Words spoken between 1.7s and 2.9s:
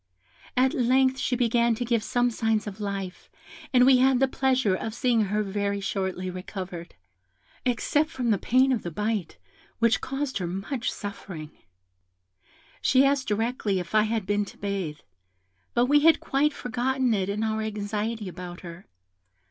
to give some signs of